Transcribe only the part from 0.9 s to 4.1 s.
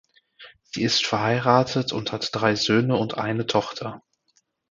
verheiratet und hat drei Söhne und eine Tochter.